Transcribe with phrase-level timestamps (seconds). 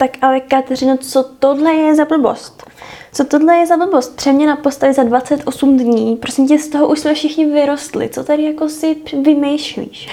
[0.00, 2.66] Tak ale Kateřino, co tohle je za blbost?
[3.12, 4.16] Co tohle je za blbost?
[4.16, 6.16] Přeměna postavy za 28 dní.
[6.16, 8.08] Prosím tě, z toho už jsme všichni vyrostli.
[8.08, 10.08] Co tady jako si vymýšlíš?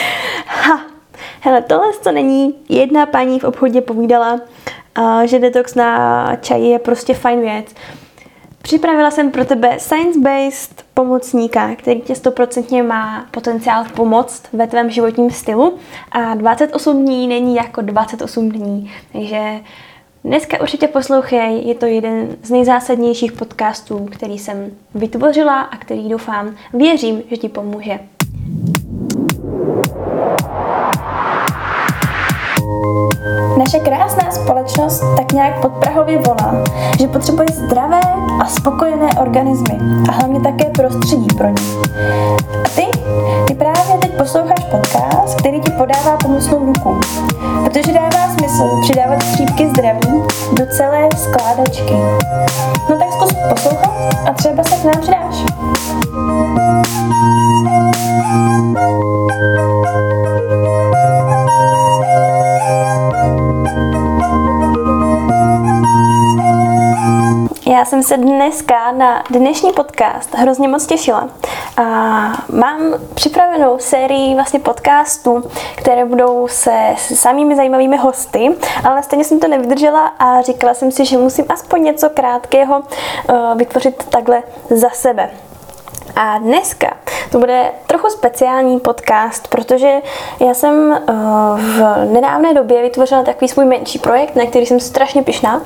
[0.46, 0.80] ha,
[1.40, 2.54] hele, tohle to není.
[2.68, 4.40] Jedna paní v obchodě povídala,
[5.24, 7.66] že detox na čaj je prostě fajn věc.
[8.62, 15.30] Připravila jsem pro tebe science-based pomocníka, který tě stoprocentně má potenciál pomoct ve tvém životním
[15.30, 15.78] stylu
[16.12, 19.40] a 28 dní není jako 28 dní, takže
[20.24, 26.54] dneska určitě poslouchej, je to jeden z nejzásadnějších podcastů, který jsem vytvořila a který doufám,
[26.74, 27.98] věřím, že ti pomůže.
[33.60, 36.64] Naše krásná společnost tak nějak podprahově volá,
[37.00, 38.00] že potřebuje zdravé
[38.40, 39.78] a spokojené organismy
[40.08, 41.62] a hlavně také prostředí pro ně.
[42.64, 42.86] A ty?
[43.46, 47.00] Ty právě teď posloucháš podcast, který ti podává pomocnou ruku.
[47.64, 50.22] Protože dává smysl přidávat střípky zdraví
[50.52, 51.94] do celé skládačky.
[52.90, 53.92] No tak zkus poslouchat
[54.26, 55.49] a třeba se k nám přidáš.
[67.90, 71.28] Jsem se dneska na dnešní podcast hrozně moc těšila.
[71.76, 71.82] A
[72.52, 72.80] mám
[73.14, 80.06] připravenou sérii vlastně podcastů, které budou se samými zajímavými hosty, ale stejně jsem to nevydržela
[80.06, 85.30] a říkala jsem si, že musím aspoň něco krátkého uh, vytvořit takhle za sebe.
[86.16, 86.96] A dneska
[87.30, 89.90] to bude trochu speciální podcast, protože
[90.46, 95.22] já jsem uh, v nedávné době vytvořila takový svůj menší projekt, na který jsem strašně
[95.22, 95.60] pišná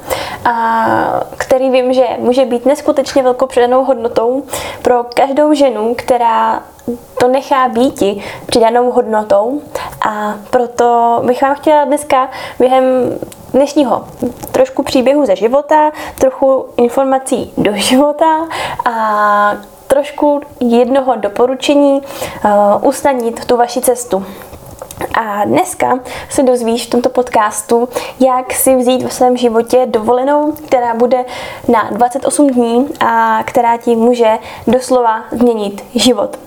[0.45, 0.87] a
[1.37, 4.43] který vím, že může být neskutečně velkou přidanou hodnotou
[4.83, 6.63] pro každou ženu, která
[7.21, 9.63] to nechá býti přidanou hodnotou.
[10.09, 12.85] A proto bych vám chtěla dneska během
[13.53, 14.05] dnešního
[14.53, 18.49] trošku příběhu ze života, trochu informací do života
[18.85, 19.57] a
[19.95, 24.27] trošku jednoho doporučení uh, usnadnit tu vaši cestu.
[25.15, 25.99] A dneska
[26.31, 27.89] se dozvíš v tomto podcastu,
[28.21, 31.25] jak si vzít ve svém životě dovolenou, která bude
[31.69, 36.39] na 28 dní a která ti může doslova změnit život.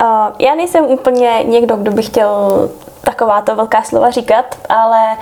[0.00, 0.06] Uh,
[0.38, 2.70] já nejsem úplně někdo, kdo by chtěl
[3.04, 5.16] takováto velká slova říkat, ale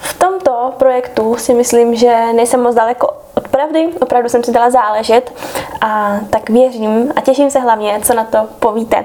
[0.00, 4.70] v tomto projektu si myslím, že nejsem moc daleko od pravdy, opravdu jsem si dala
[4.70, 5.32] záležet
[5.80, 9.04] a tak věřím a těším se hlavně, co na to povíte.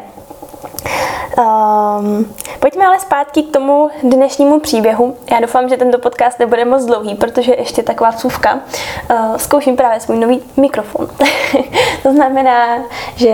[1.38, 5.16] Um, pojďme ale zpátky k tomu dnešnímu příběhu.
[5.32, 8.60] Já doufám, že tento podcast nebude moc dlouhý, protože ještě taková vsuvka.
[9.12, 11.08] Uh, zkouším právě svůj nový mikrofon.
[12.04, 12.78] to znamená,
[13.16, 13.34] že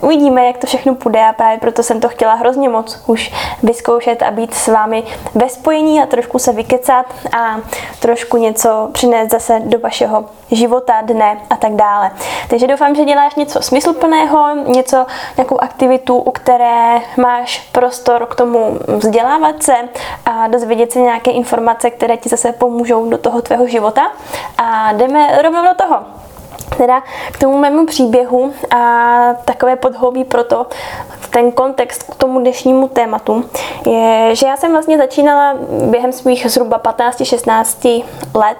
[0.00, 3.32] uvidíme, jak to všechno půjde a právě proto jsem to chtěla hrozně moc už
[3.62, 5.02] vyzkoušet a být s vámi
[5.34, 7.06] ve spojení a trošku se vykecat
[7.38, 7.56] a
[8.00, 12.10] trošku něco přinést zase do vašeho života, dne a tak dále.
[12.48, 16.81] Takže doufám, že děláš něco smysluplného, něco, nějakou aktivitu, u které
[17.16, 19.74] máš prostor k tomu vzdělávat se
[20.26, 24.02] a dozvědět se nějaké informace, které ti zase pomůžou do toho tvého života.
[24.58, 25.96] A jdeme rovnou do toho
[26.82, 30.66] teda k tomu mému příběhu a takové podhoubí pro to,
[31.30, 33.44] ten kontext k tomu dnešnímu tématu,
[33.86, 35.54] je, že já jsem vlastně začínala
[35.90, 38.04] během svých zhruba 15-16
[38.34, 38.56] let.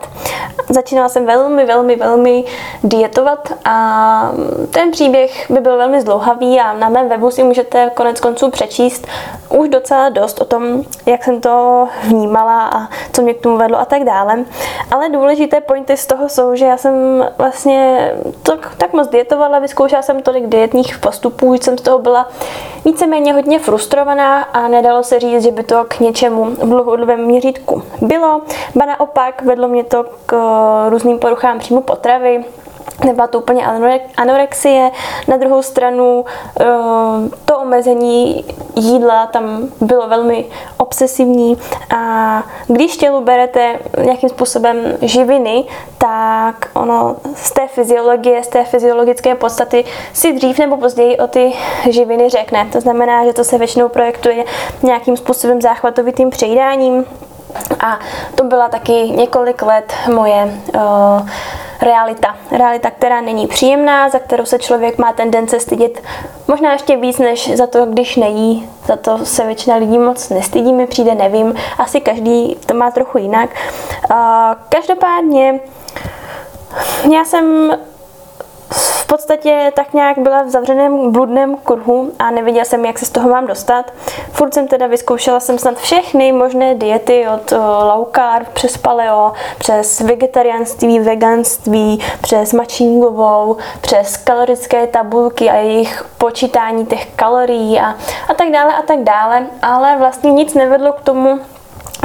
[0.68, 2.44] Začínala jsem velmi, velmi, velmi
[2.84, 4.32] dietovat a
[4.70, 9.06] ten příběh by byl velmi zdlouhavý a na mém webu si můžete konec konců přečíst
[9.48, 13.78] už docela dost o tom, jak jsem to vnímala a co mě k tomu vedlo
[13.78, 14.44] a tak dále.
[14.90, 18.11] Ale důležité pointy z toho jsou, že já jsem vlastně
[18.42, 22.28] tak, tak moc dietovala, vyzkoušela jsem tolik dietních postupů, že jsem z toho byla
[22.84, 27.82] víceméně hodně frustrovaná a nedalo se říct, že by to k něčemu v dlouhodobém měřítku
[28.00, 28.40] bylo.
[28.74, 30.36] Ba naopak vedlo mě to k
[30.88, 32.44] různým poruchám příjmu potravy,
[33.04, 33.66] nebyla to úplně
[34.16, 34.90] anorexie.
[35.28, 36.24] Na druhou stranu
[36.60, 36.64] eh,
[37.44, 38.44] to omezení
[38.76, 40.44] jídla tam bylo velmi
[40.76, 41.58] obsesivní
[41.96, 45.64] a když tělu berete nějakým způsobem živiny,
[45.98, 51.52] tak ono z té fyziologie, z té fyziologické podstaty si dřív nebo později o ty
[51.90, 52.68] živiny řekne.
[52.72, 54.44] To znamená, že to se většinou projektuje
[54.82, 57.04] nějakým způsobem záchvatovitým přejídáním
[57.80, 57.98] a
[58.34, 61.28] to byla taky několik let moje uh,
[61.82, 62.36] realita.
[62.50, 66.02] Realita, která není příjemná, za kterou se člověk má tendence stydět
[66.48, 68.68] možná ještě víc, než za to, když nejí.
[68.86, 71.54] Za to se většina lidí moc nestydí, mi přijde, nevím.
[71.78, 73.50] Asi každý to má trochu jinak.
[74.68, 75.60] Každopádně
[77.12, 77.76] já jsem
[78.72, 83.10] v podstatě tak nějak byla v zavřeném bludném kruhu a nevěděla jsem, jak se z
[83.10, 83.92] toho mám dostat.
[84.32, 87.52] Furt jsem teda vyzkoušela jsem snad všechny možné diety od
[87.82, 96.86] low carb přes paleo, přes vegetariánství, veganství, přes mačingovou, přes kalorické tabulky a jejich počítání
[96.86, 97.94] těch kalorií a,
[98.28, 101.40] a tak dále a tak dále, ale vlastně nic nevedlo k tomu,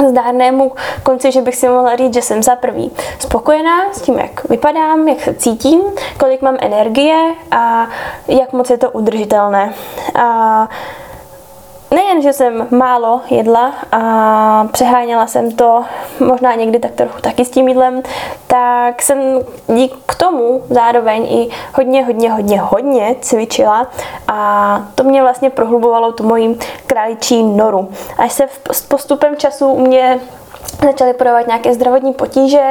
[0.06, 0.72] zdárnému
[1.02, 5.08] konci, že bych si mohla říct, že jsem za prvý spokojená s tím, jak vypadám,
[5.08, 5.80] jak se cítím,
[6.18, 7.88] kolik mám energie a
[8.28, 9.74] jak moc je to udržitelné.
[10.14, 10.68] A
[11.90, 15.84] nejen, že jsem málo jedla a přeháněla jsem to
[16.20, 18.02] možná někdy tak trochu taky s tím jídlem,
[18.46, 19.18] tak jsem
[19.68, 23.86] dík k tomu zároveň i hodně, hodně, hodně, hodně cvičila
[24.28, 27.88] a to mě vlastně prohlubovalo tu moji králičí noru.
[28.18, 28.46] Až se
[28.88, 30.20] postupem času u mě
[30.84, 32.62] začaly projevovat nějaké zdravotní potíže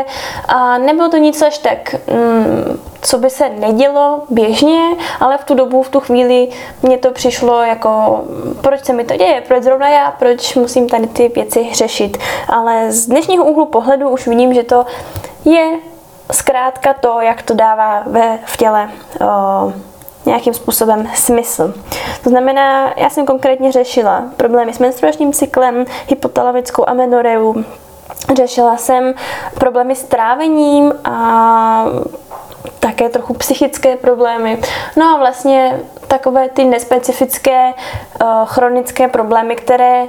[0.48, 4.82] a nebylo to nic až tak, mm, co by se nedělo běžně,
[5.20, 6.50] ale v tu dobu, v tu chvíli
[6.82, 8.22] mně to přišlo jako,
[8.62, 12.18] proč se mi to děje, proč zrovna já, proč musím tady ty věci řešit.
[12.50, 14.86] Ale z dnešního úhlu pohledu už vidím, že to
[15.46, 15.72] je
[16.32, 18.90] zkrátka to, jak to dává ve, v těle
[19.22, 19.74] o,
[20.28, 21.74] nějakým způsobem smysl.
[22.24, 27.64] To znamená, já jsem konkrétně řešila problémy s menstruačním cyklem, hypotalamickou amenoreu,
[28.36, 29.14] Řešila jsem
[29.60, 31.86] problémy s trávením a
[32.80, 34.62] také trochu psychické problémy.
[34.98, 40.04] No a vlastně takové ty nespecifické uh, chronické problémy, které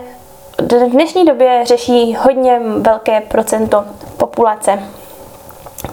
[0.63, 3.85] v dnešní době řeší hodně velké procento
[4.17, 4.83] populace.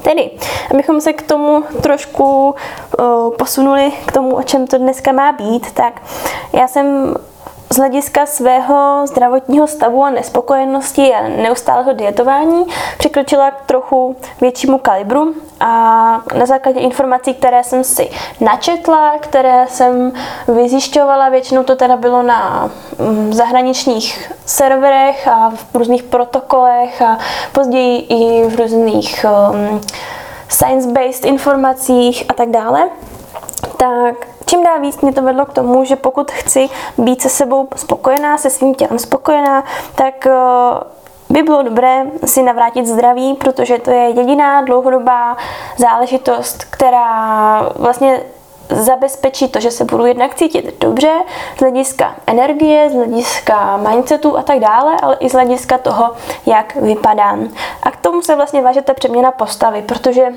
[0.02, 0.32] Tedy,
[0.72, 2.56] abychom se k tomu trošku
[3.00, 6.02] uh, posunuli, k tomu, o čem to dneska má být, tak
[6.54, 7.16] já jsem
[7.74, 12.66] z hlediska svého zdravotního stavu a nespokojenosti a neustálého dietování
[12.98, 15.34] přikročila k trochu většímu kalibru.
[15.60, 15.68] A
[16.38, 18.10] na základě informací, které jsem si
[18.42, 20.14] načetla, které jsem
[20.48, 22.70] vyzjišťovala, většinou to teda bylo na
[23.00, 27.18] mm, zahraničních serverech a v různých protokolech a
[27.52, 29.82] později i v různých um,
[30.50, 32.90] science-based informacích a tak dále,
[33.78, 37.68] tak čím dál víc mě to vedlo k tomu, že pokud chci být se sebou
[37.76, 39.64] spokojená, se svým tělem spokojená,
[39.96, 40.34] tak eh,
[41.30, 45.38] by bylo dobré si navrátit zdraví, protože to je jediná dlouhodobá
[45.78, 48.22] záležitost, která vlastně
[48.70, 51.12] zabezpečí to, že se budu jednak cítit dobře
[51.58, 56.12] z hlediska energie, z hlediska mindsetu a tak dále, ale i z hlediska toho,
[56.46, 57.50] jak vypadám.
[57.84, 60.28] A k tomu se vlastně váže ta přeměna postavy, protože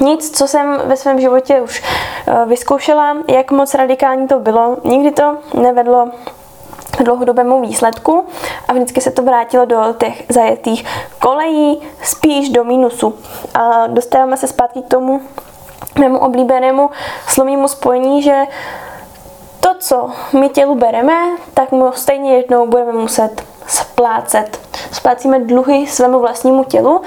[0.00, 1.82] nic, co jsem ve svém životě už
[2.26, 6.10] eh, vyzkoušela, jak moc radikální to bylo, nikdy to nevedlo
[6.98, 8.26] k dlouhodobému výsledku
[8.68, 10.84] a vždycky se to vrátilo do těch zajetých
[11.18, 13.14] kolejí, spíš do mínusu.
[13.54, 15.20] A dostáváme se zpátky k tomu
[15.98, 16.90] mému oblíbenému
[17.28, 18.42] slovnímu spojení, že
[19.60, 24.58] to, co my tělu bereme, tak mu stejně jednou budeme muset splácet.
[24.92, 27.02] Splácíme dluhy svému vlastnímu tělu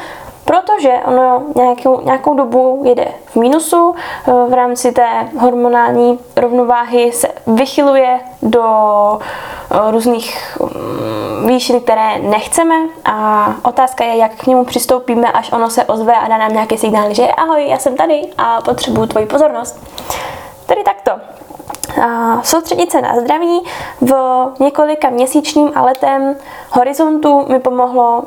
[0.46, 3.96] protože ono nějakou, nějakou dobu jede v mínusu,
[4.28, 8.64] eh, v rámci té hormonální rovnováhy se vychyluje do
[9.72, 12.76] eh, různých mm, výšin, které nechceme
[13.06, 16.78] a otázka je, jak k němu přistoupíme, až ono se ozve a dá nám nějaký
[16.78, 19.84] signál, že ahoj, já jsem tady a potřebuju tvoji pozornost.
[20.66, 21.12] Tedy takto.
[22.02, 23.62] A soustředit se na zdraví
[24.02, 24.14] v
[24.60, 26.36] několika měsíčním a letem
[26.72, 28.24] horizontu mi pomohlo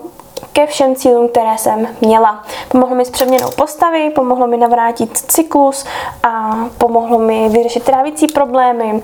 [0.52, 2.44] ke všem cílům, které jsem měla.
[2.68, 5.84] Pomohlo mi s přeměnou postavy, pomohlo mi navrátit cyklus
[6.22, 9.02] a pomohlo mi vyřešit trávicí problémy,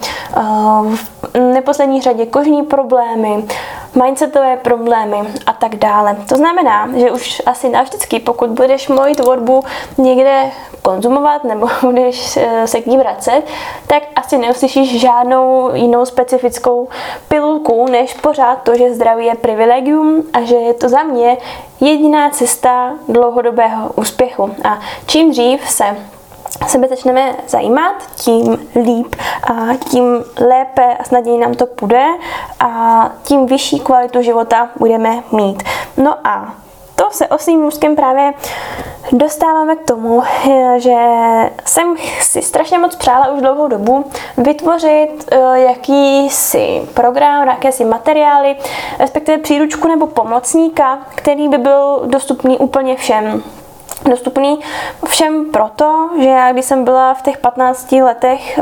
[0.94, 3.44] v neposlední řadě kožní problémy,
[4.02, 6.16] mindsetové problémy a tak dále.
[6.28, 9.64] To znamená, že už asi navždycky, pokud budeš moji tvorbu
[9.98, 10.50] někde
[10.82, 13.42] konzumovat nebo budeš eh, se k ní vracet,
[13.86, 16.88] tak asi neuslyšíš žádnou jinou specifickou
[17.28, 21.36] pilulku, než pořád to, že zdraví je privilegium a že je to za mě
[21.80, 24.54] jediná cesta dlouhodobého úspěchu.
[24.64, 25.84] A čím dřív se
[26.66, 32.06] sebe začneme zajímat, tím líp a tím lépe a snadněji nám to půjde
[32.60, 35.62] a tím vyšší kvalitu života budeme mít.
[35.96, 36.54] No a
[36.96, 38.32] to se osým mužským právě
[39.12, 40.22] dostáváme k tomu,
[40.76, 40.96] že
[41.64, 44.04] jsem si strašně moc přála už dlouhou dobu
[44.36, 48.56] vytvořit eh, jakýsi program, jakési materiály,
[48.98, 53.42] respektive příručku nebo pomocníka, který by byl dostupný úplně všem
[54.10, 54.58] dostupný
[55.06, 58.58] všem proto, že já když jsem byla v těch 15 letech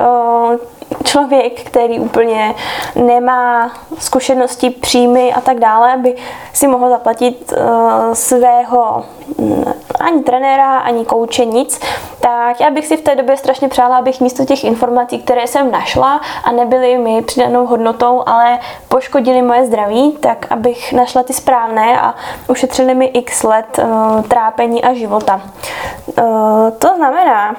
[1.04, 2.54] člověk, který úplně
[2.94, 6.16] nemá zkušenosti, příjmy a tak dále, by
[6.52, 9.04] si mohl zaplatit uh, svého
[9.38, 9.64] mm,
[10.00, 11.80] ani trenéra, ani kouče, nic,
[12.20, 15.70] tak já bych si v té době strašně přála, abych místo těch informací, které jsem
[15.70, 18.58] našla a nebyly mi přidanou hodnotou, ale
[18.88, 22.14] poškodily moje zdraví, tak abych našla ty správné a
[22.48, 25.31] ušetřili mi x let uh, trápení a života.
[25.34, 27.56] Uh, to znamená,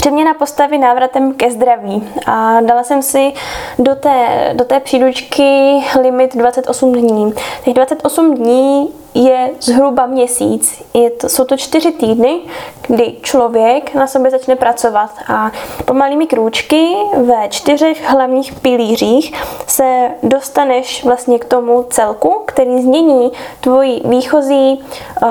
[0.00, 2.12] Přeměna postavy návratem ke zdraví.
[2.26, 3.32] A dala jsem si
[3.78, 7.32] do té, do té příručky limit 28 dní.
[7.64, 10.82] Těch 28 dní je zhruba měsíc.
[10.94, 12.40] Je to, jsou to čtyři týdny,
[12.88, 15.50] kdy člověk na sobě začne pracovat a
[15.84, 16.88] pomalými krůčky
[17.24, 19.34] ve čtyřech hlavních pilířích
[19.66, 24.84] se dostaneš vlastně k tomu celku, který změní tvoji výchozí
[25.22, 25.28] uh,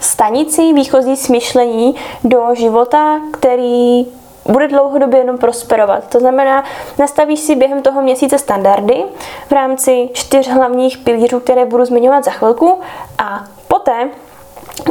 [0.00, 4.06] stanici, výchozí smyšlení do života, který
[4.44, 6.08] bude dlouhodobě jenom prosperovat.
[6.08, 6.64] To znamená,
[6.98, 9.04] nastavíš si během toho měsíce standardy
[9.48, 12.80] v rámci čtyř hlavních pilířů, které budu zmiňovat za chvilku
[13.18, 14.08] a poté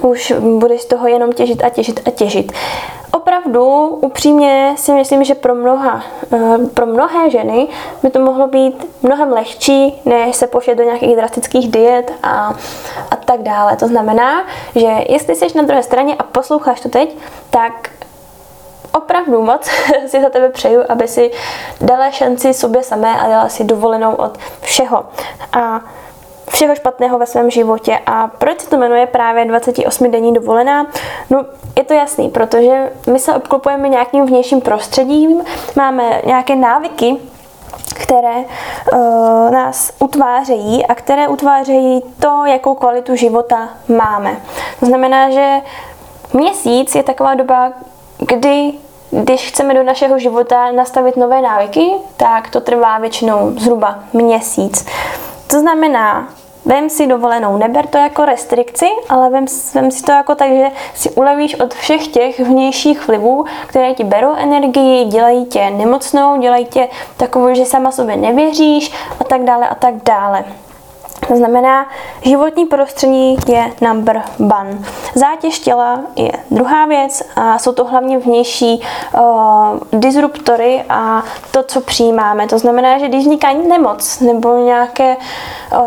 [0.01, 2.51] už budeš z toho jenom těžit a těžit a těžit.
[3.11, 6.03] Opravdu, upřímně si myslím, že pro, mnoha,
[6.33, 7.67] eh, pro mnohé ženy
[8.03, 12.53] by to mohlo být mnohem lehčí, než se pošet do nějakých drastických diet a,
[13.11, 13.75] a tak dále.
[13.75, 14.43] To znamená,
[14.75, 17.17] že jestli jsi na druhé straně a posloucháš to teď,
[17.49, 17.89] tak
[18.93, 19.69] opravdu moc
[20.07, 21.31] si za tebe přeju, aby si
[21.81, 25.05] dala šanci sobě samé a dala si dovolenou od všeho.
[25.53, 25.81] A
[26.49, 27.99] všeho špatného ve svém životě.
[28.05, 30.87] A proč se to jmenuje právě 28 denní dovolená?
[31.29, 31.45] No,
[31.77, 35.43] je to jasný, protože my se obklopujeme nějakým vnějším prostředím,
[35.75, 37.17] máme nějaké návyky,
[37.95, 44.37] které uh, nás utvářejí a které utvářejí to, jakou kvalitu života máme.
[44.79, 45.61] To znamená, že
[46.33, 47.71] měsíc je taková doba,
[48.17, 48.73] kdy
[49.11, 54.85] když chceme do našeho života nastavit nové návyky, tak to trvá většinou zhruba měsíc.
[55.51, 56.27] To znamená,
[56.65, 60.67] Vem si dovolenou, neber to jako restrikci, ale vem, vem si to jako tak, že
[60.93, 66.65] si ulevíš od všech těch vnějších vlivů, které ti berou energii, dělají tě nemocnou, dělají
[66.65, 66.87] tě
[67.17, 70.45] takovou, že sama sobě nevěříš a tak dále a tak dále.
[71.27, 71.87] To znamená,
[72.21, 74.79] životní prostředí je number one.
[75.15, 78.81] Zátěž těla je druhá věc a jsou to hlavně vnější
[79.13, 82.47] uh, disruptory a to, co přijímáme.
[82.47, 85.79] To znamená, že když vzniká nemoc nebo nějaké uh,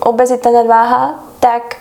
[0.00, 1.76] obezita, nadváha, tak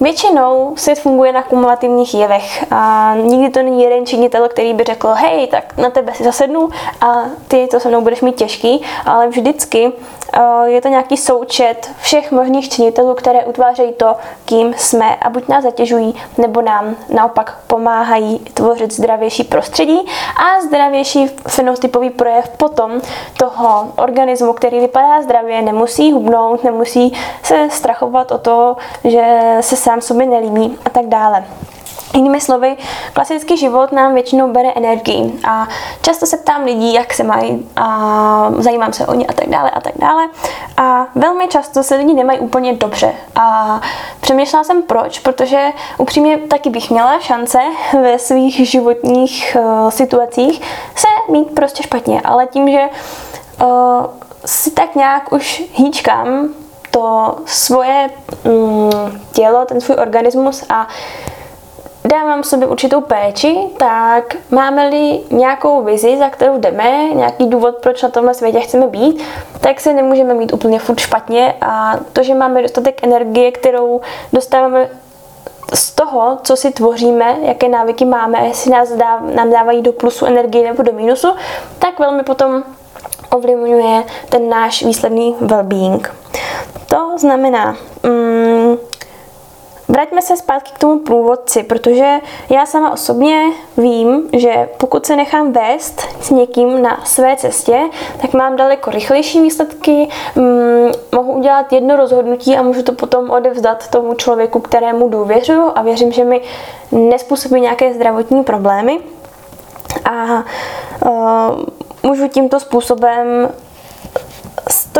[0.00, 5.08] Většinou svět funguje na kumulativních jevech a nikdy to není jeden činitel, který by řekl,
[5.08, 6.68] hej, tak na tebe si zasednu
[7.00, 9.92] a ty to se mnou budeš mít těžký, ale vždycky
[10.64, 15.64] je to nějaký součet všech možných činitelů, které utvářejí to, kým jsme a buď nás
[15.64, 19.98] zatěžují, nebo nám naopak pomáhají tvořit zdravější prostředí
[20.36, 23.00] a zdravější fenotypový projev potom
[23.38, 30.00] toho organismu, který vypadá zdravě, nemusí hubnout, nemusí se strachovat o to, že se sám
[30.00, 31.44] sobě nelíbí a tak dále.
[32.14, 32.76] Jinými slovy,
[33.12, 35.40] klasický život nám většinou bere energii.
[35.48, 35.68] A
[36.02, 39.70] často se ptám lidí, jak se mají a zajímám se o ně a tak dále
[39.70, 40.28] a tak dále.
[40.76, 43.14] A velmi často se lidi nemají úplně dobře.
[43.36, 43.80] A
[44.20, 47.58] přemýšlela jsem proč, protože upřímně taky bych měla šance
[47.92, 50.60] ve svých životních uh, situacích
[50.96, 52.80] se mít prostě špatně, ale tím, že
[53.62, 54.06] uh,
[54.44, 56.48] si tak nějak už hýčkám
[56.90, 58.10] to svoje
[58.44, 60.88] mm, tělo, ten svůj organismus a
[62.04, 68.08] dávám sobě určitou péči, tak máme-li nějakou vizi, za kterou jdeme, nějaký důvod, proč na
[68.08, 69.22] tomhle světě chceme být,
[69.60, 74.00] tak se nemůžeme mít úplně furt špatně a to, že máme dostatek energie, kterou
[74.32, 74.88] dostáváme
[75.74, 80.26] z toho, co si tvoříme, jaké návyky máme, jestli nás dá, nám dávají do plusu
[80.26, 81.28] energie nebo do mínusu,
[81.78, 82.62] tak velmi potom
[83.30, 86.10] ovlivňuje ten náš výsledný well-being.
[86.86, 88.69] To znamená, mm,
[89.90, 92.18] Vraťme se zpátky k tomu průvodci, protože
[92.50, 93.42] já sama osobně
[93.76, 97.80] vím, že pokud se nechám vést s někým na své cestě,
[98.22, 103.88] tak mám daleko rychlejší výsledky, mm, mohu udělat jedno rozhodnutí a můžu to potom odevzdat
[103.88, 106.40] tomu člověku, kterému důvěřuju a věřím, že mi
[106.92, 109.00] nespůsobí nějaké zdravotní problémy.
[110.04, 110.44] A
[111.06, 111.64] uh,
[112.02, 113.48] můžu tímto způsobem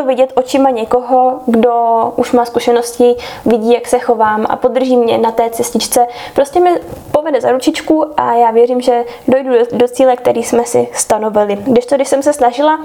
[0.00, 1.72] to vidět očima někoho, kdo
[2.16, 3.16] už má zkušenosti,
[3.46, 6.06] vidí, jak se chovám a podrží mě na té cestičce.
[6.34, 6.70] Prostě mi
[7.12, 11.56] povede za ručičku a já věřím, že dojdu do, do cíle, který jsme si stanovili.
[11.56, 12.80] Když to, když jsem se snažila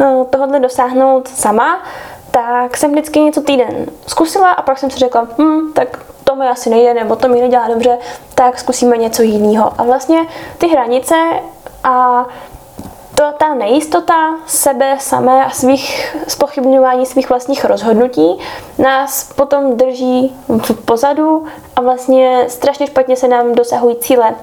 [0.00, 1.82] eh, tohle dosáhnout sama,
[2.30, 6.46] tak jsem vždycky něco týden zkusila a pak jsem si řekla, hm, tak to mi
[6.46, 7.98] asi nejde, nebo to mi nedělá dobře,
[8.34, 9.72] tak zkusíme něco jiného.
[9.78, 10.18] A vlastně
[10.58, 11.14] ty hranice
[11.84, 12.26] a
[13.16, 18.38] to, ta nejistota sebe samé a svých spochybňování svých vlastních rozhodnutí
[18.78, 20.36] nás potom drží
[20.84, 21.46] pozadu
[21.76, 24.34] a vlastně strašně špatně se nám dosahují cíle,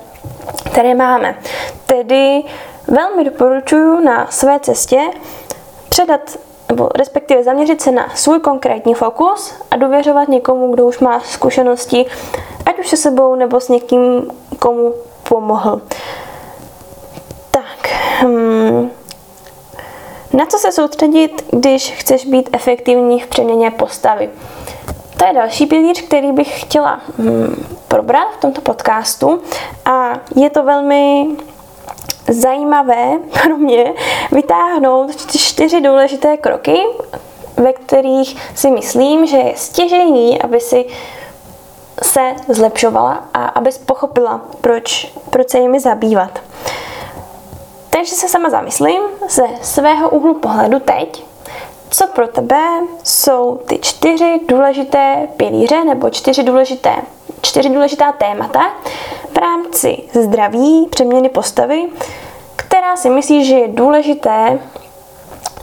[0.71, 1.37] které máme.
[1.85, 2.43] Tedy
[2.87, 4.99] velmi doporučuji na své cestě
[5.89, 6.37] předat
[6.69, 12.05] nebo respektive zaměřit se na svůj konkrétní fokus a důvěřovat někomu, kdo už má zkušenosti,
[12.65, 14.93] ať už se sebou nebo s někým, komu
[15.29, 15.81] pomohl.
[18.19, 18.91] Hmm,
[20.33, 24.29] na co se soustředit, když chceš být efektivní v přeměně postavy?
[25.17, 29.41] To je další pilíř, který bych chtěla hmm, probrat v tomto podcastu
[29.85, 31.27] a je to velmi
[32.29, 33.93] zajímavé pro mě
[34.31, 36.77] vytáhnout čtyři důležité kroky,
[37.57, 40.85] ve kterých si myslím, že je stěžení, aby si
[42.01, 46.39] se zlepšovala a abys pochopila, proč, proč se jimi zabývat.
[47.93, 51.23] Takže se sama zamyslím ze svého úhlu pohledu teď,
[51.89, 52.65] co pro tebe
[53.03, 56.95] jsou ty čtyři důležité pilíře nebo čtyři důležité,
[57.41, 58.61] čtyři důležitá témata
[59.33, 61.89] v rámci zdraví, přeměny postavy,
[62.55, 64.59] která si myslíš, že je důležité,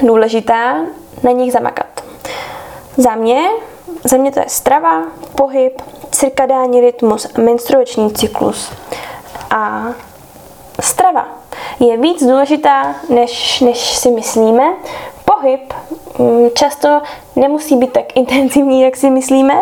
[0.02, 0.76] důležitá
[1.22, 2.04] na nich zamakat.
[2.96, 3.48] Za mě,
[4.04, 5.02] za mě to je strava,
[5.34, 8.72] pohyb, cirkadální rytmus menstruační cyklus.
[9.50, 9.84] A
[10.82, 11.28] strava
[11.80, 14.64] je víc důležitá, než, než si myslíme.
[15.24, 15.74] Pohyb
[16.18, 17.00] mm, často
[17.36, 19.54] nemusí být tak intenzivní, jak si myslíme.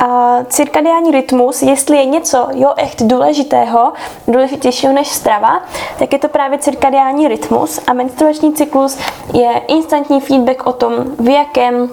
[0.00, 3.92] A cirkadiální rytmus, jestli je něco jo echt důležitého,
[4.28, 5.62] důležitějšího než strava,
[5.98, 8.98] tak je to právě cirkadiální rytmus a menstruační cyklus
[9.32, 11.88] je instantní feedback o tom, v jakém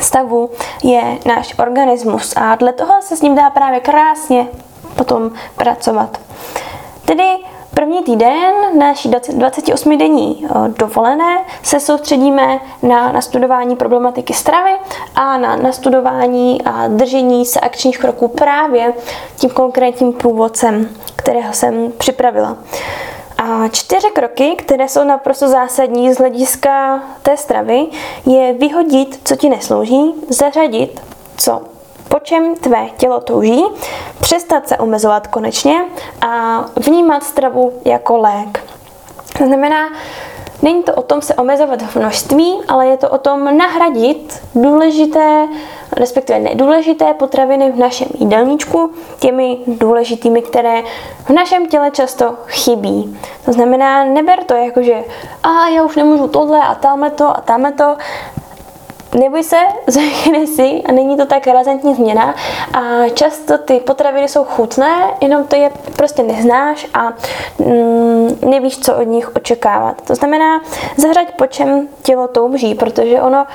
[0.00, 0.50] stavu
[0.82, 4.46] je náš organismus a dle toho se s ním dá právě krásně
[4.96, 6.20] potom pracovat.
[7.04, 7.38] Tedy
[7.74, 10.46] První týden naší 28-denní
[10.78, 14.70] dovolené se soustředíme na nastudování problematiky stravy
[15.14, 18.94] a na nastudování a držení se akčních kroků právě
[19.36, 22.56] tím konkrétním průvodcem, kterého jsem připravila.
[23.38, 27.86] A čtyři kroky, které jsou naprosto zásadní z hlediska té stravy,
[28.26, 31.00] je vyhodit, co ti neslouží, zařadit,
[31.36, 31.62] co
[32.12, 33.64] po čem tvé tělo touží,
[34.20, 35.84] přestat se omezovat konečně
[36.20, 38.64] a vnímat stravu jako lék.
[39.38, 39.88] To znamená,
[40.62, 45.48] není to o tom se omezovat v množství, ale je to o tom nahradit důležité,
[45.96, 50.82] respektive nedůležité potraviny v našem jídelníčku těmi důležitými, které
[51.24, 53.18] v našem těle často chybí.
[53.44, 55.04] To znamená, neber to jako, že
[55.42, 57.96] a já už nemůžu tohle a tamhle to a tamhle to,
[59.14, 62.34] neboj se, zvykne si a není to tak razantní změna
[62.74, 67.12] a často ty potraviny jsou chutné, jenom to je prostě neznáš a
[67.58, 70.02] mm, nevíš, co od nich očekávat.
[70.02, 70.60] To znamená,
[70.96, 73.46] zahraď po čem tělo touží, protože ono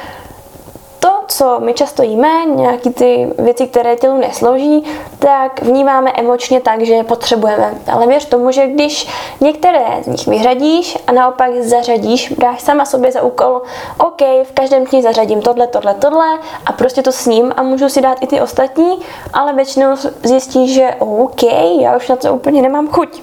[1.27, 4.83] co my často jíme, nějaký ty věci, které tělu neslouží,
[5.19, 7.73] tak vnímáme emočně tak, že je potřebujeme.
[7.91, 9.07] Ale věř tomu, že když
[9.41, 13.61] některé z nich vyřadíš a naopak zařadíš, dáš sama sobě za úkol,
[13.97, 17.89] OK, v každém dni zařadím tohle, tohle, tohle a prostě to s ním a můžu
[17.89, 18.99] si dát i ty ostatní,
[19.33, 21.43] ale většinou zjistíš, že OK,
[21.81, 23.21] já už na to úplně nemám chuť.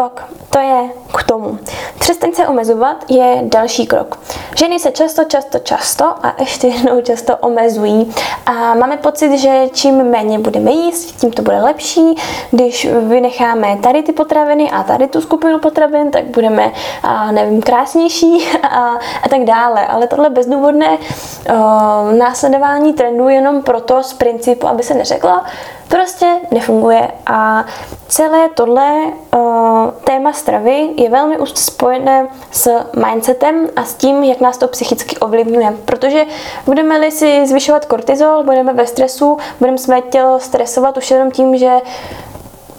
[0.00, 1.58] Tak, to je k tomu.
[1.98, 4.18] Přestaň se omezovat je další krok.
[4.56, 8.12] Ženy se často, často, často a ještě jednou často omezují
[8.46, 12.14] a máme pocit, že čím méně budeme jíst, tím to bude lepší.
[12.50, 18.48] Když vynecháme tady ty potraviny a tady tu skupinu potravin, tak budeme, a nevím, krásnější
[18.62, 19.86] a, a tak dále.
[19.86, 25.44] Ale tohle bezdůvodné o, následování trendů jenom proto z principu, aby se neřekla,
[25.88, 27.64] prostě nefunguje a
[28.08, 28.92] celé tohle
[29.36, 32.70] uh, téma stravy je velmi úzce spojené s
[33.06, 35.76] mindsetem a s tím, jak nás to psychicky ovlivňuje.
[35.84, 36.26] Protože
[36.66, 41.70] budeme-li si zvyšovat kortizol, budeme ve stresu, budeme své tělo stresovat už jenom tím, že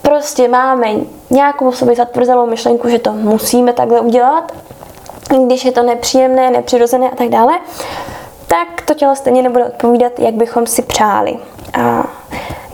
[0.02, 0.88] prostě máme
[1.30, 4.52] nějakou sobě zatvrzelou myšlenku, že to musíme takhle udělat,
[5.46, 7.58] když je to nepříjemné, nepřirozené a tak dále,
[8.46, 11.38] tak to tělo stejně nebude odpovídat, jak bychom si přáli.
[11.80, 12.04] A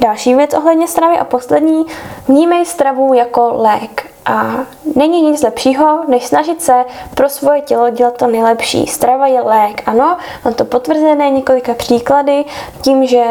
[0.00, 1.86] Další věc ohledně stravy a poslední,
[2.28, 4.10] vnímej stravu jako lék.
[4.28, 8.86] A není nic lepšího, než snažit se pro svoje tělo dělat to nejlepší.
[8.86, 12.44] Strava je lék, ano, mám to potvrzené několika příklady,
[12.82, 13.24] tím, že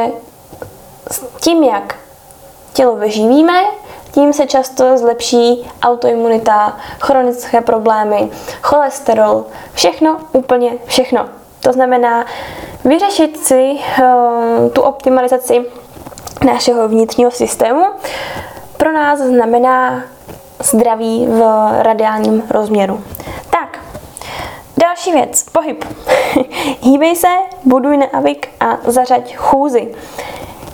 [1.41, 1.95] tím, jak
[2.73, 3.63] tělo vyživíme,
[4.11, 8.29] tím se často zlepší autoimunita, chronické problémy,
[8.61, 11.25] cholesterol, všechno, úplně všechno.
[11.59, 12.25] To znamená
[12.85, 15.65] vyřešit si uh, tu optimalizaci
[16.45, 17.85] našeho vnitřního systému
[18.77, 20.03] pro nás znamená
[20.59, 21.41] zdraví v
[21.81, 23.03] radiálním rozměru.
[23.49, 23.79] Tak,
[24.77, 25.85] další věc, pohyb.
[26.81, 27.27] Hýbej se,
[27.63, 29.95] buduj neavik a zařaď chůzi.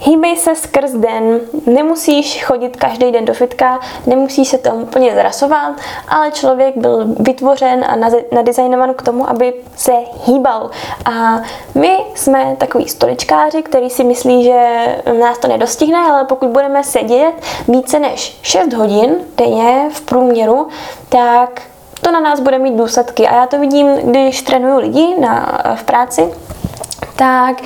[0.06, 5.74] Hýbej se skrz den, nemusíš chodit každý den do fitka, nemusíš se tomu úplně zrasovat,
[6.08, 7.96] ale člověk byl vytvořen a
[8.32, 9.92] nadizajnovan k tomu, aby se
[10.26, 10.70] hýbal.
[11.06, 11.42] A
[11.76, 14.86] my jsme takový stoličkáři, který si myslí, že
[15.20, 17.34] nás to nedostihne, ale pokud budeme sedět
[17.68, 20.68] více než 6 hodin denně v průměru,
[21.10, 21.62] tak
[22.02, 23.28] to na nás bude mít důsledky.
[23.28, 26.34] A já to vidím, když trénuju lidi na, v práci,
[27.16, 27.62] tak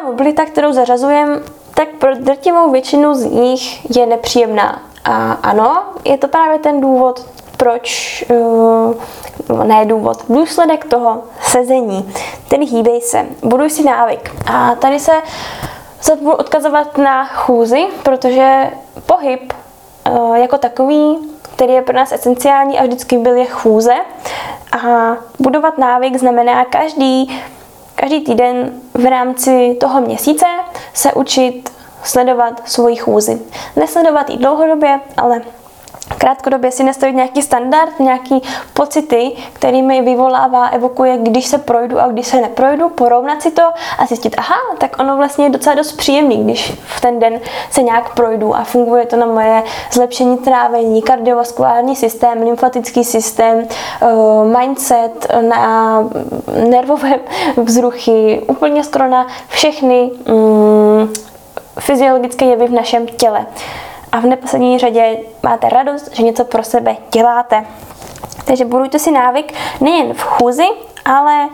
[0.00, 1.40] ta mobilita, kterou zařazujeme,
[1.74, 4.82] tak pro drtivou většinu z nich je nepříjemná.
[5.04, 8.24] A ano, je to právě ten důvod, proč,
[9.48, 12.12] uh, ne důvod, důsledek toho sezení.
[12.48, 14.30] Tedy hýbej se, buduj si návyk.
[14.52, 15.12] A tady se
[16.00, 18.70] se budu odkazovat na chůzi, protože
[19.06, 19.52] pohyb
[20.10, 23.94] uh, jako takový, který je pro nás esenciální a vždycky byl je chůze.
[24.72, 27.42] A budovat návyk znamená každý
[28.00, 30.46] každý týden v rámci toho měsíce
[30.94, 31.72] se učit
[32.04, 33.40] sledovat svoji chůzi.
[33.76, 35.40] Nesledovat ji dlouhodobě, ale
[36.20, 42.08] krátkodobě si nastavit nějaký standard, nějaký pocity, který mi vyvolává, evokuje, když se projdu a
[42.08, 43.62] když se neprojdu, porovnat si to
[43.98, 47.82] a zjistit, aha, tak ono vlastně je docela dost příjemný, když v ten den se
[47.82, 53.64] nějak projdu a funguje to na moje zlepšení trávení, kardiovaskulární systém, lymfatický systém,
[54.02, 54.06] eh,
[54.58, 56.04] mindset, na
[56.70, 57.14] nervové
[57.56, 61.12] vzruchy, úplně skoro na všechny mm,
[61.78, 63.46] fyziologické jevy v našem těle
[64.12, 67.66] a v neposlední řadě máte radost, že něco pro sebe děláte.
[68.44, 70.66] Takže budujte si návyk nejen v chůzi,
[71.04, 71.48] ale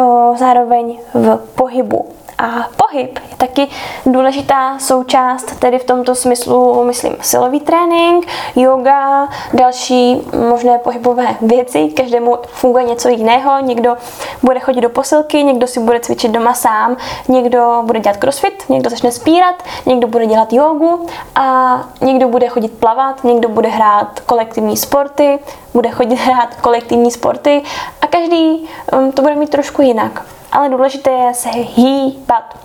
[0.00, 2.08] o, zároveň v pohybu.
[2.42, 3.68] A pohyb je taky
[4.06, 8.26] důležitá součást, tedy v tomto smyslu, myslím, silový trénink,
[8.56, 11.88] yoga, další možné pohybové věci.
[11.88, 13.60] Každému funguje něco jiného.
[13.60, 13.96] Někdo
[14.42, 16.96] bude chodit do posilky, někdo si bude cvičit doma sám,
[17.28, 22.72] někdo bude dělat crossfit, někdo začne spírat, někdo bude dělat jogu a někdo bude chodit
[22.72, 25.38] plavat, někdo bude hrát kolektivní sporty,
[25.74, 27.62] bude chodit hrát kolektivní sporty
[28.00, 32.58] a každý um, to bude mít trošku jinak ale důležité je se hýbat.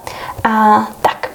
[0.44, 1.30] A tak.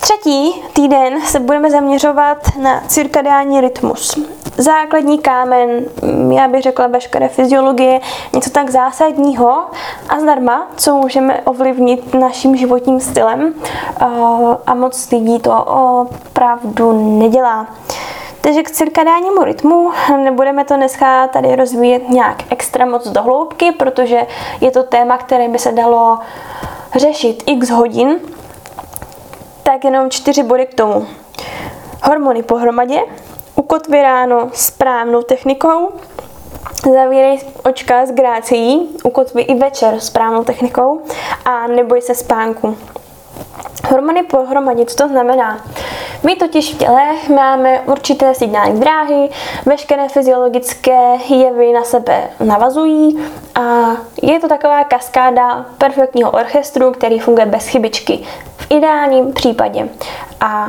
[0.00, 4.18] Třetí týden se budeme zaměřovat na cirkadiální rytmus.
[4.58, 5.68] Základní kámen,
[6.30, 8.00] já bych řekla veškeré fyziologie,
[8.32, 9.64] něco tak zásadního
[10.08, 13.54] a zdarma, co můžeme ovlivnit naším životním stylem
[14.66, 17.66] a moc lidí to opravdu nedělá.
[18.46, 24.26] Takže k cirkadiálnímu rytmu nebudeme to dneska tady rozvíjet nějak extra moc do hloubky, protože
[24.60, 26.18] je to téma, které by se dalo
[26.96, 28.20] řešit x hodin,
[29.62, 31.06] tak jenom čtyři body k tomu.
[32.04, 33.00] Hormony pohromadě,
[33.54, 35.92] ukotvi ráno správnou technikou,
[36.94, 41.00] zavírej očka s grácií, ukotvi i večer správnou technikou
[41.44, 42.76] a neboj se spánku.
[43.90, 45.60] Hormony pohromadě, co to znamená?
[46.22, 47.02] My totiž v těle
[47.34, 49.28] máme určité signální dráhy,
[49.66, 53.18] veškeré fyziologické jevy na sebe navazují
[53.54, 53.60] a
[54.22, 58.24] je to taková kaskáda perfektního orchestru, který funguje bez chybičky
[58.56, 59.88] v ideálním případě.
[60.40, 60.68] A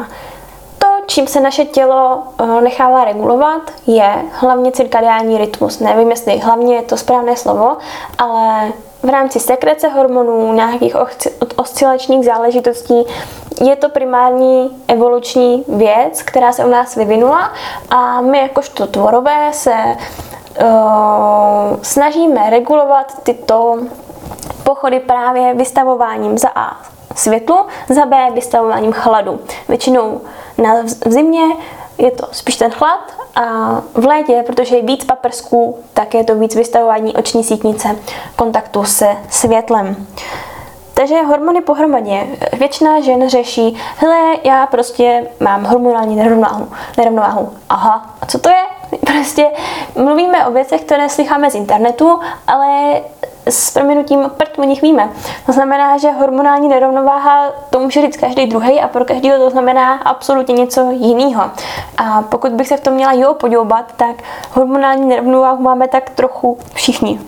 [0.78, 5.80] to, čím se naše tělo eh, nechává regulovat, je hlavně cirkadiální rytmus.
[5.80, 7.78] Nevím, jestli hlavně je to správné slovo,
[8.18, 8.72] ale
[9.04, 10.96] v rámci sekrece hormonů, nějakých
[11.56, 13.06] oscilačních záležitostí,
[13.62, 17.52] je to primární evoluční věc, která se u nás vyvinula
[17.90, 19.74] a my jakožto tvorové se
[20.62, 20.68] uh,
[21.82, 23.78] snažíme regulovat tyto
[24.64, 26.78] pochody právě vystavováním za A
[27.16, 29.40] světlu, za B vystavováním chladu.
[29.70, 30.22] Většinou
[30.58, 30.74] na,
[31.06, 31.44] v zimě
[31.98, 33.00] je to spíš ten chlad
[33.38, 37.96] a v létě, protože je víc paprsků, tak je to víc vystavování oční sítnice,
[38.36, 40.08] kontaktu se světlem.
[40.94, 42.28] Takže hormony pohromadě.
[42.54, 46.16] Většina žen řeší, hele, já prostě mám hormonální
[46.98, 47.50] nerovnováhu.
[47.70, 48.77] Aha, a co to je?
[49.06, 49.52] Prostě
[49.96, 53.02] mluvíme o věcech, které slycháme z internetu, ale
[53.50, 55.10] s proměnutím prd o nich víme.
[55.46, 59.94] To znamená, že hormonální nerovnováha to může říct každý druhý a pro každého to znamená
[59.94, 61.44] absolutně něco jiného.
[61.98, 64.16] A pokud bych se v tom měla jo podívat, tak
[64.52, 67.20] hormonální nerovnováhu máme tak trochu všichni.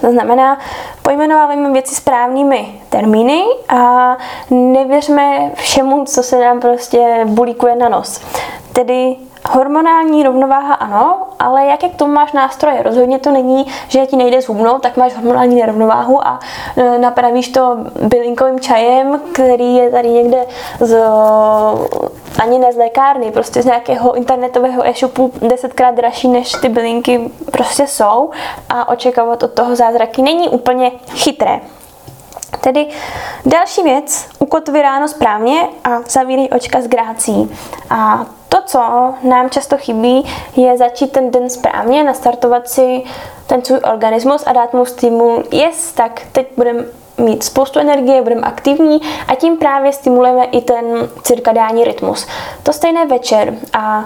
[0.00, 0.58] To znamená,
[1.02, 4.16] pojmenováváme věci správnými termíny a
[4.50, 8.20] nevěřme všemu, co se nám prostě bulíkuje na nos.
[8.72, 9.16] Tedy
[9.54, 12.82] Hormonální rovnováha ano, ale jaké k tomu máš nástroje?
[12.82, 16.40] Rozhodně to není, že ti nejde zhubnout, tak máš hormonální nerovnováhu a
[16.76, 20.46] e, napravíš to bylinkovým čajem, který je tady někde
[20.80, 21.02] z
[22.42, 27.86] ani ne z lékárny, prostě z nějakého internetového e-shopu desetkrát dražší, než ty bylinky prostě
[27.86, 28.30] jsou
[28.68, 31.60] a očekávat od toho zázraky není úplně chytré.
[32.60, 32.86] Tedy
[33.46, 37.56] další věc, ukotvi ráno správně a zavírej očka s grácí.
[37.90, 40.24] A to, co nám často chybí,
[40.56, 43.02] je začít ten den správně, nastartovat si
[43.46, 46.84] ten svůj organismus a dát mu stimul, yes, tak teď budeme
[47.18, 50.84] mít spoustu energie, budeme aktivní a tím právě stimulujeme i ten
[51.22, 52.26] cirkadiální rytmus.
[52.62, 54.04] To stejné večer a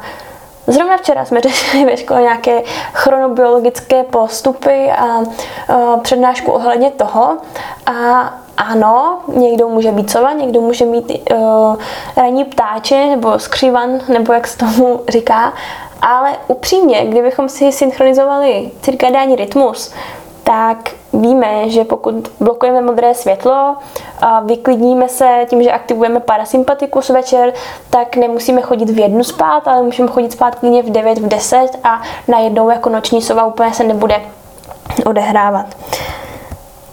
[0.66, 7.38] Zrovna včera jsme řešili ve škole nějaké chronobiologické postupy a, a přednášku ohledně toho.
[7.86, 11.76] A ano, někdo může být sova, někdo může mít uh,
[12.16, 15.52] ranní ptáče nebo skřivan, nebo jak se tomu říká,
[16.02, 19.94] ale upřímně, kdybychom si synchronizovali cirkadiální rytmus,
[20.46, 23.76] tak víme, že pokud blokujeme modré světlo
[24.20, 27.52] a vyklidníme se tím, že aktivujeme parasympatikus večer,
[27.90, 31.68] tak nemusíme chodit v jednu spát, ale můžeme chodit spát klidně v 9, v 10
[31.84, 34.20] a najednou jako noční sova úplně se nebude
[35.06, 35.66] odehrávat.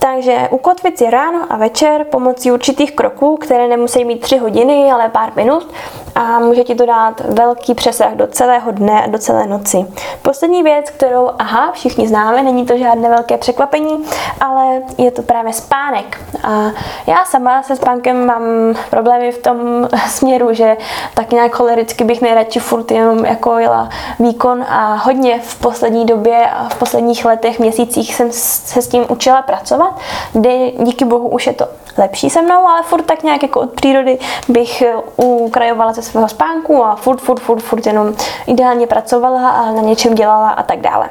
[0.03, 5.09] Takže ukotvit si ráno a večer pomocí určitých kroků, které nemusí mít 3 hodiny, ale
[5.09, 5.67] pár minut
[6.15, 9.85] a může ti to dát velký přesah do celého dne a do celé noci.
[10.21, 14.05] Poslední věc, kterou, aha, všichni známe, není to žádné velké překvapení,
[14.41, 16.21] ale je to právě spánek.
[16.43, 16.71] A
[17.07, 18.43] já sama se spánkem mám
[18.89, 20.77] problémy v tom směru, že
[21.13, 23.89] tak nějak cholericky bych nejradši furt jenom jako jela
[24.19, 29.05] výkon a hodně v poslední době a v posledních letech, měsících jsem se s tím
[29.09, 29.92] učila pracovat
[30.33, 33.71] kde díky bohu už je to lepší se mnou, ale furt tak nějak jako od
[33.71, 38.13] přírody bych eh, ukrajovala ze svého spánku a furt, furt, furt, furt jenom
[38.47, 41.09] ideálně pracovala a na něčem dělala a tak dále.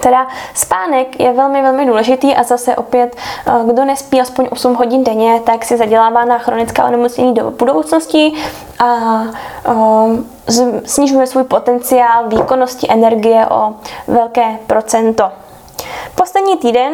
[0.00, 5.04] Teda spánek je velmi, velmi důležitý a zase opět, eh, kdo nespí aspoň 8 hodin
[5.04, 8.32] denně, tak si zadělává na chronická onemocnění do budoucnosti
[8.78, 9.22] a
[9.72, 10.26] um,
[10.84, 13.74] snižuje svůj potenciál výkonnosti energie o
[14.08, 15.30] velké procento.
[16.14, 16.92] Poslední týden,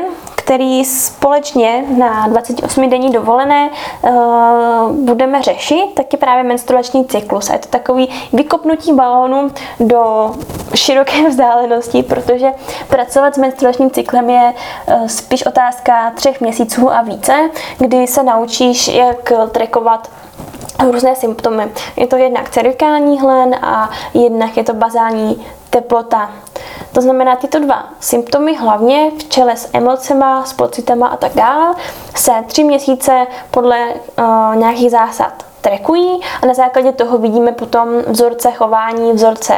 [0.49, 3.71] který společně na 28 denní dovolené
[4.03, 7.51] uh, budeme řešit, tak je právě menstruační cyklus.
[7.51, 10.31] A je to takový vykopnutí balónu do
[10.75, 12.49] široké vzdálenosti, protože
[12.89, 14.55] pracovat s menstruačním cyklem je
[14.87, 20.11] uh, spíš otázka třech měsíců a více, kdy se naučíš, jak trekovat
[20.91, 21.73] různé symptomy.
[21.97, 26.31] Je to jednak cervikální hlen a jednak je to bazální teplota.
[26.93, 31.75] To znamená, tyto dva symptomy, hlavně v čele s emocema, s pocitama a tak dále,
[32.15, 38.51] se tři měsíce podle uh, nějakých zásad trekují a na základě toho vidíme potom vzorce
[38.51, 39.55] chování, vzorce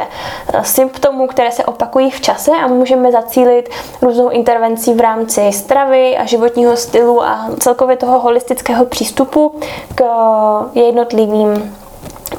[0.53, 3.69] eh, symptomů, které se opakují v čase a můžeme zacílit
[4.01, 9.59] různou intervencí v rámci stravy a životního stylu a celkově toho holistického přístupu
[9.95, 10.01] k
[10.75, 11.75] eh, jednotlivým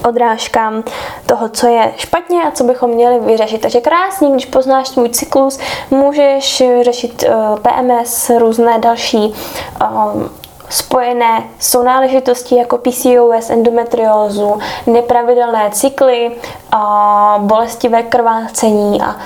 [0.09, 0.85] odrážkám
[1.27, 3.61] toho, co je špatně a co bychom měli vyřešit.
[3.61, 5.59] Takže krásně, když poznáš svůj cyklus,
[5.91, 10.31] můžeš řešit eh, PMS, různé další um,
[10.69, 16.31] spojené sounáležitosti jako PCOS, endometriózu, nepravidelné cykly,
[16.75, 19.17] uh, bolestivé krvácení a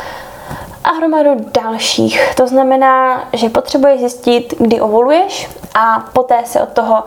[0.85, 1.31] a hromadu
[1.63, 2.35] dalších.
[2.35, 7.05] To znamená, že potřebuješ zjistit, kdy ovoluješ a poté se od toho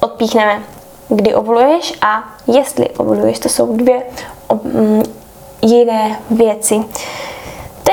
[0.00, 0.62] odpíchneme
[1.08, 3.38] kdy ovuluješ a jestli ovuluješ.
[3.38, 4.02] To jsou dvě
[4.62, 5.02] mm,
[5.62, 6.84] jiné věci.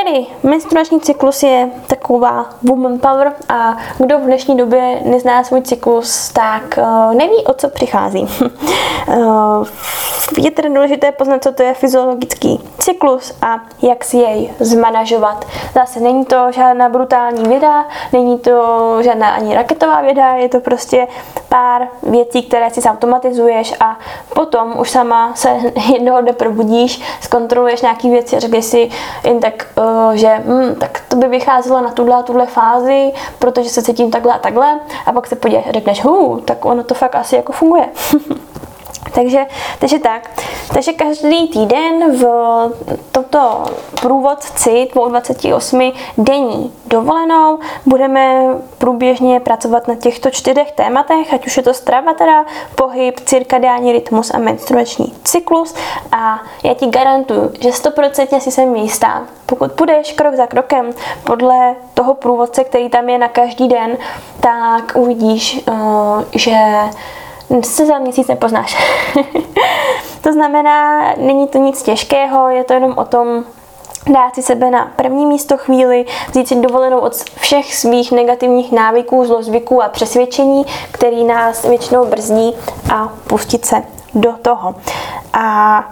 [0.03, 6.29] Tedy menstruační cyklus je taková woman power a kdo v dnešní době nezná svůj cyklus,
[6.29, 8.27] tak uh, neví, o co přichází.
[9.07, 9.67] uh,
[10.37, 15.45] je tedy důležité poznat, co to je fyziologický cyklus a jak si jej zmanažovat.
[15.75, 21.07] Zase není to žádná brutální věda, není to žádná ani raketová věda, je to prostě
[21.49, 23.99] pár věcí, které si zautomatizuješ a
[24.33, 25.49] potom už sama se
[25.93, 28.89] jednoho dne probudíš, zkontroluješ nějaké věci a řekneš si
[29.23, 33.69] jen tak uh, že hm, tak to by vycházelo na tuhle a tuhle fázi, protože
[33.69, 36.93] se cítím takhle a takhle a pak se podíváš a řekneš, hu, tak ono to
[36.93, 37.85] fakt asi jako funguje.
[39.13, 39.45] takže,
[39.79, 40.29] takže tak.
[40.73, 42.25] Takže každý týden v
[43.11, 43.65] tomto
[44.01, 48.45] průvodci 28 denní dovolenou budeme
[48.77, 54.31] průběžně pracovat na těchto čtyřech tématech, ať už je to strava teda, pohyb, cirkadiální rytmus
[54.33, 55.75] a menstruační cyklus
[56.11, 61.75] a já ti garantuju, že 100% si jsem jistá, pokud půjdeš krok za krokem podle
[61.93, 63.97] toho průvodce, který tam je na každý den,
[64.39, 65.73] tak uvidíš, eh,
[66.35, 66.57] že
[67.63, 68.77] se za měsíc nepoznáš.
[70.21, 73.43] to znamená, není to nic těžkého, je to jenom o tom,
[74.13, 79.25] dát si sebe na první místo chvíli, vzít si dovolenou od všech svých negativních návyků,
[79.25, 82.53] zlozvyků a přesvědčení, který nás většinou brzdí
[82.93, 84.75] a pustit se do toho.
[85.33, 85.83] A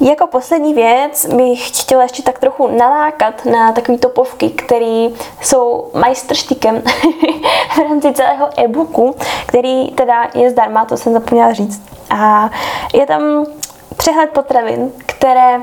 [0.00, 5.06] jako poslední věc bych chtěla ještě tak trochu nalákat na takové topovky, které
[5.40, 6.82] jsou majstrštykem
[7.74, 11.82] v rámci celého e-booku, který teda je zdarma, to jsem zapomněla říct.
[12.10, 12.50] A
[12.94, 13.46] je tam
[13.96, 15.60] přehled potravin, které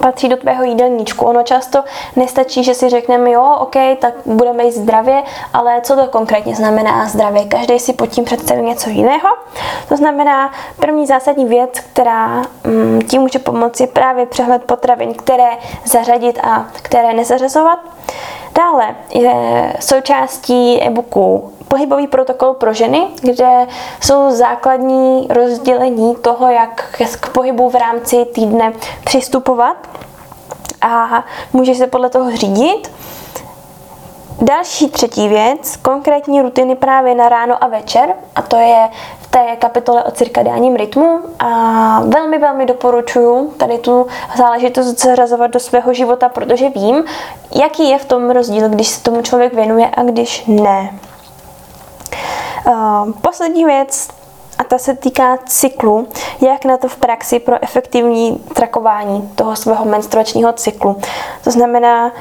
[0.00, 1.24] patří do tvého jídelníčku.
[1.24, 1.84] Ono často
[2.16, 7.08] nestačí, že si řekneme, jo, OK, tak budeme jíst zdravě, ale co to konkrétně znamená
[7.08, 7.44] zdravě?
[7.44, 9.28] Každý si pod tím představí něco jiného.
[9.88, 15.50] To znamená, první zásadní věc, která mm, tím může pomoci, je právě přehled potravin, které
[15.84, 17.78] zařadit a které nezařazovat.
[18.54, 23.66] Dále je součástí e-booku pohybový protokol pro ženy, kde
[24.00, 28.72] jsou základní rozdělení toho, jak k pohybu v rámci týdne
[29.04, 29.76] přistupovat
[30.82, 32.90] a může se podle toho řídit.
[34.42, 38.88] Další třetí věc, konkrétní rutiny právě na ráno a večer, a to je
[39.20, 41.46] v té kapitole o cirkadiánním rytmu a
[42.00, 47.04] velmi, velmi doporučuji tady tu záležitost zařazovat do svého života, protože vím,
[47.62, 50.98] jaký je v tom rozdíl, když se tomu člověk věnuje a když ne.
[52.66, 54.08] Uh, poslední věc,
[54.58, 56.08] a ta se týká cyklu,
[56.40, 61.00] jak na to v praxi pro efektivní trakování toho svého menstruačního cyklu.
[61.44, 62.12] To znamená,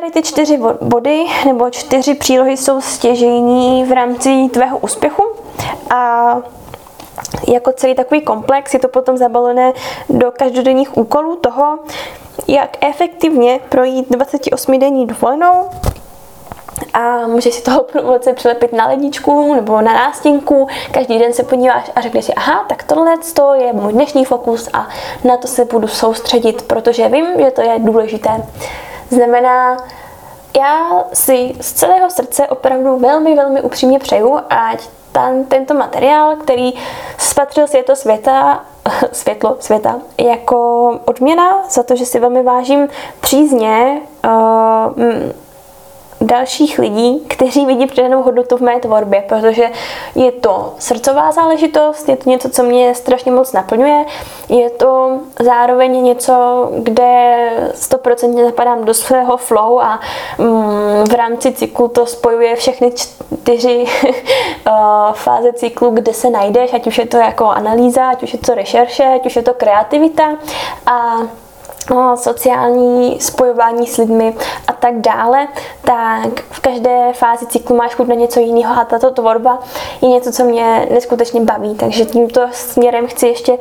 [0.00, 5.22] tady ty čtyři body nebo čtyři přílohy jsou stěžejní v rámci tvého úspěchu
[5.90, 6.36] a
[7.48, 9.72] jako celý takový komplex je to potom zabalené
[10.08, 11.78] do každodenních úkolů toho,
[12.48, 15.70] jak efektivně projít 28 denní dovolenou
[16.94, 20.68] a můžeš si toho průvodce přilepit na ledničku nebo na nástěnku.
[20.90, 23.14] Každý den se podíváš a řekneš si, aha, tak tohle
[23.54, 24.88] je můj dnešní fokus a
[25.24, 28.30] na to se budu soustředit, protože vím, že to je důležité.
[29.14, 29.76] Znamená,
[30.56, 36.72] já si z celého srdce opravdu velmi, velmi upřímně přeju, ať ten, tento materiál, který
[37.18, 38.64] spatřil světlo světa,
[39.12, 42.88] světlo světa, jako odměna za to, že si velmi vážím
[43.20, 44.30] přízně uh,
[46.26, 49.64] dalších lidí, kteří vidí přidanou hodnotu v mé tvorbě, protože
[50.14, 54.04] je to srdcová záležitost, je to něco, co mě strašně moc naplňuje,
[54.48, 60.00] je to zároveň něco, kde 100% zapadám do svého flow a
[60.38, 63.84] mm, v rámci cyklu to spojuje všechny čtyři
[64.66, 68.38] uh, fáze cyklu, kde se najdeš, ať už je to jako analýza, ať už je
[68.38, 70.36] to rešerše, ať už je to kreativita
[70.86, 71.18] a
[72.14, 74.36] sociální spojování s lidmi
[74.68, 75.48] a tak dále,
[75.84, 79.58] tak v každé fázi cyklu máš chuť na něco jiného a tato tvorba
[80.02, 81.74] je něco, co mě neskutečně baví.
[81.74, 83.58] Takže tímto směrem chci ještě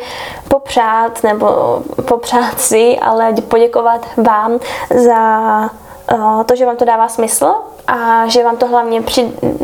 [0.48, 1.48] popřát, nebo
[2.06, 4.60] popřát si, ale poděkovat vám
[4.90, 5.70] za
[6.46, 7.54] to, že vám to dává smysl
[7.88, 9.04] a že vám to hlavně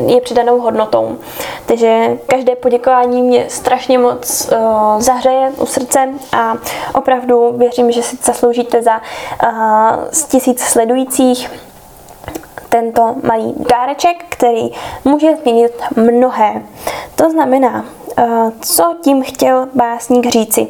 [0.05, 1.17] je přidanou hodnotou.
[1.65, 6.53] Takže každé poděkování mě strašně moc uh, zahřeje u srdce a
[6.93, 9.01] opravdu věřím, že si zasloužíte za
[9.43, 9.51] uh,
[10.29, 11.51] tisíc sledujících
[12.69, 14.69] tento malý dáreček, který
[15.05, 16.61] může změnit mnohé.
[17.15, 17.85] To znamená,
[18.61, 20.67] co tím chtěl básník říci?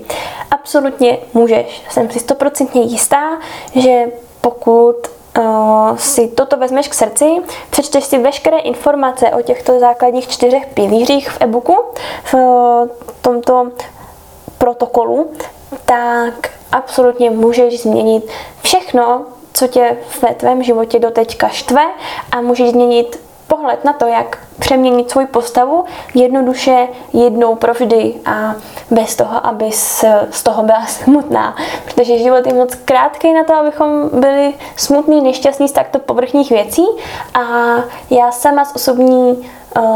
[0.51, 1.84] Absolutně můžeš.
[1.89, 3.38] Jsem si stoprocentně jistá,
[3.75, 4.05] že
[4.41, 4.95] pokud
[5.37, 7.25] uh, si toto vezmeš k srdci,
[7.69, 11.77] přečteš si veškeré informace o těchto základních čtyřech pilířích v e-booku,
[12.23, 12.87] v uh,
[13.21, 13.71] tomto
[14.57, 15.31] protokolu,
[15.85, 21.81] tak absolutně můžeš změnit všechno, co tě ve tvém životě doteďka štve
[22.31, 28.55] a můžeš změnit pohled na to, jak přeměnit svou postavu jednoduše jednou provždy a
[28.91, 29.71] bez toho, aby
[30.31, 31.55] z toho byla smutná.
[31.85, 36.85] Protože život je moc krátký na to, abychom byli smutný, nešťastní z takto povrchních věcí
[37.33, 37.39] a
[38.09, 39.49] já sama z osobní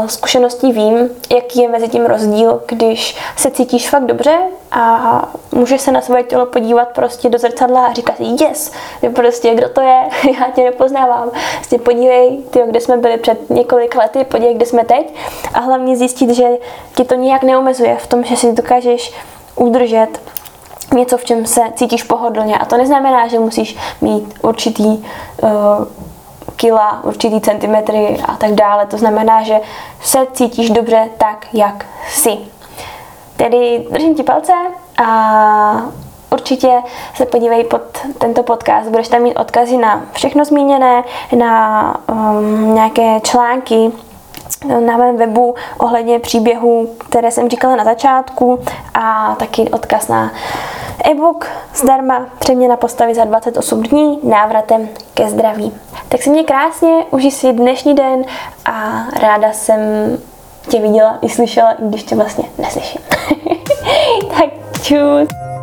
[0.06, 4.38] zkušeností vím, jaký je mezi tím rozdíl, když se cítíš fakt dobře
[4.70, 8.72] a můžeš se na své tělo podívat prostě do zrcadla a říkat si yes,
[9.14, 10.00] prostě kdo to je,
[10.40, 11.30] já tě nepoznávám.
[11.56, 15.14] Prostě podívej, tyjo, kde jsme byli před několik lety, podívej, kde jsme teď
[15.54, 16.48] a hlavně zjistit, že
[16.94, 19.12] ti to nijak neomezuje v tom, že si dokážeš
[19.56, 20.08] udržet
[20.94, 22.58] něco, v čem se cítíš pohodlně.
[22.58, 25.48] A to neznamená, že musíš mít určitý uh,
[26.56, 28.86] kila, určitý centimetry a tak dále.
[28.86, 29.60] To znamená, že
[30.00, 32.38] se cítíš dobře tak, jak jsi.
[33.36, 34.52] Tedy držím ti palce
[35.04, 35.82] a
[36.32, 36.82] určitě
[37.14, 37.82] se podívej pod
[38.18, 38.88] tento podcast.
[38.88, 41.04] Budeš tam mít odkazy na všechno zmíněné,
[41.36, 43.92] na um, nějaké články,
[44.86, 48.60] na mém webu ohledně příběhů, které jsem říkala na začátku
[48.94, 50.30] a taky odkaz na
[51.10, 55.72] e-book zdarma přeměna postavy za 28 dní návratem ke zdraví.
[56.08, 58.24] Tak si mě krásně, užij si dnešní den
[58.64, 59.80] a ráda jsem
[60.68, 63.00] tě viděla i slyšela, i když tě vlastně neslyším.
[64.38, 64.50] tak
[64.82, 65.53] Čus.